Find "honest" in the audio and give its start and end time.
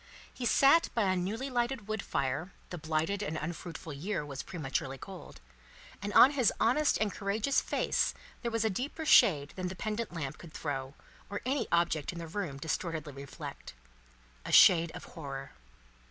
6.59-6.97